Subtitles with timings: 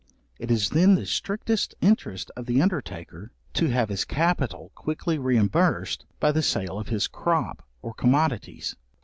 [0.39, 6.07] It is then the strictest interest of the undertaker, to have his capital quickly reimbursed
[6.19, 8.75] by the sale of his crop or commodities.